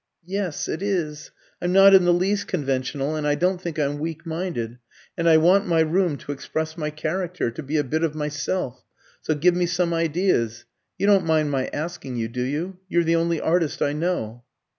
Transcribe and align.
"Yes, 0.25 0.67
it 0.67 0.81
is. 0.81 1.29
I'm 1.61 1.71
not 1.71 1.93
in 1.93 2.05
the 2.05 2.11
least 2.13 2.47
conventional, 2.47 3.15
and 3.15 3.27
I 3.27 3.35
don't 3.35 3.61
think 3.61 3.77
I'm 3.77 3.99
weak 3.99 4.25
minded. 4.25 4.79
And 5.15 5.29
I 5.29 5.37
want 5.37 5.67
my 5.67 5.81
room 5.81 6.17
to 6.17 6.31
express 6.31 6.75
my 6.75 6.89
character, 6.89 7.51
to 7.51 7.61
be 7.61 7.77
a 7.77 7.83
bit 7.83 8.01
of 8.01 8.15
myself. 8.15 8.83
So 9.21 9.35
give 9.35 9.53
me 9.55 9.67
some 9.67 9.93
ideas. 9.93 10.65
You 10.97 11.05
don't 11.05 11.27
mind 11.27 11.51
my 11.51 11.67
asking 11.67 12.15
you, 12.15 12.29
do 12.29 12.41
you? 12.41 12.77
You're 12.89 13.03
the 13.03 13.15
only 13.15 13.39
artist 13.39 13.83
I 13.83 13.93
know." 13.93 14.43